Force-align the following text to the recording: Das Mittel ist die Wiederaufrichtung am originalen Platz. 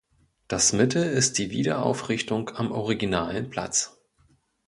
Das 0.47 0.73
Mittel 0.73 1.03
ist 1.03 1.37
die 1.37 1.51
Wiederaufrichtung 1.51 2.49
am 2.55 2.71
originalen 2.71 3.51
Platz. 3.51 3.99